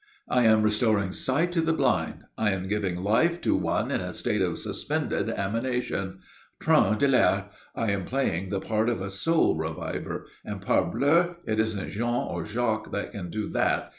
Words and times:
I 0.27 0.45
am 0.45 0.63
restoring 0.63 1.11
sight 1.11 1.51
to 1.51 1.61
the 1.61 1.73
blind. 1.73 2.23
I 2.35 2.49
am 2.49 2.67
giving 2.67 3.03
life 3.03 3.39
to 3.41 3.55
one 3.55 3.91
in 3.91 4.01
a 4.01 4.15
state 4.15 4.41
of 4.41 4.57
suspended 4.57 5.29
animation. 5.29 6.21
Tron 6.59 6.97
de 6.97 7.07
l'Air! 7.07 7.51
I 7.75 7.91
am 7.91 8.05
playing 8.05 8.49
the 8.49 8.59
part 8.59 8.89
of 8.89 8.99
a 8.99 9.11
soul 9.11 9.55
reviver! 9.55 10.25
And, 10.43 10.59
parbleu! 10.59 11.35
it 11.45 11.59
isn't 11.59 11.89
Jean 11.91 12.25
or 12.27 12.47
Jacques 12.47 12.91
that 12.91 13.11
can 13.11 13.29
do 13.29 13.47
that. 13.49 13.89